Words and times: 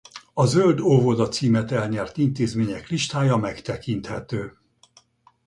A 0.33 0.45
Zöld 0.45 0.79
óvoda 0.79 1.27
címet 1.27 1.71
elnyert 1.71 2.17
intézmények 2.17 2.87
listája 2.89 3.35
megtekinthető. 3.37 4.57